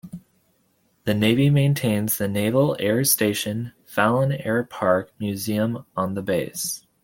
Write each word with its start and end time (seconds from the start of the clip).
The 1.03 1.13
navy 1.13 1.51
maintains 1.51 2.17
the 2.17 2.27
Naval 2.27 2.75
Air 2.79 3.03
Station 3.03 3.73
Fallon 3.85 4.31
Air 4.31 4.63
Park 4.63 5.13
museum 5.19 5.85
on 5.95 6.15
the 6.15 6.23
base. 6.23 6.87